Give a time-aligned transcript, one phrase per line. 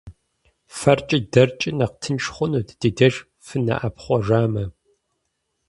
[0.77, 3.15] ФэркӀи дэркӀи нэхъ тынш хъунут ди деж
[3.45, 4.63] фынэӀэпхъуэжамэ.